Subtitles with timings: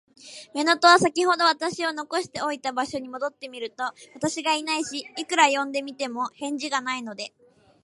[0.55, 3.83] 乳母は、さきほど私を残しておいた場所に戻ってみると、
[4.15, 7.31] 私がいないし、いくら呼んでみても、返事がないので、